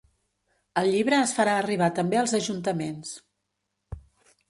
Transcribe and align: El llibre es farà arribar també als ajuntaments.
El 0.81 0.89
llibre 0.95 1.19
es 1.27 1.35
farà 1.41 1.53
arribar 1.59 1.91
també 2.01 2.21
als 2.25 2.35
ajuntaments. 2.41 3.17